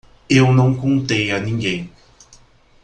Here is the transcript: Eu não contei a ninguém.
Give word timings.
Eu 0.27 0.51
não 0.51 0.73
contei 0.75 1.29
a 1.29 1.39
ninguém. 1.39 1.87